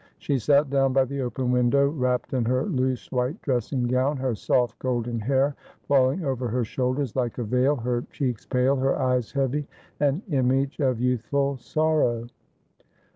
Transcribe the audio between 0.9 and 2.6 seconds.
by the open window, wrapped in